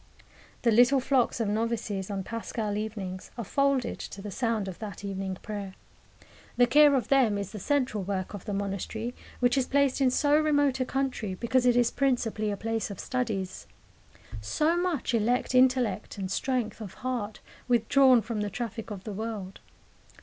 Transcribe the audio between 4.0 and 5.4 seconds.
the sound of that evening